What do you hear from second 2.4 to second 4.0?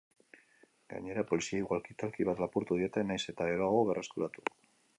lapurtu diete, nahiz eta geroago